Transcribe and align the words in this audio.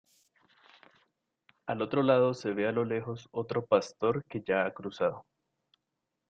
Al 1.67 1.83
otro 1.83 2.01
lado 2.01 2.33
se 2.33 2.53
ve 2.53 2.67
a 2.67 2.71
lo 2.71 2.85
lejos 2.85 3.29
otro 3.31 3.67
pastor 3.67 4.25
que 4.25 4.41
ya 4.41 4.65
ha 4.65 4.73
cruzado. 4.73 5.27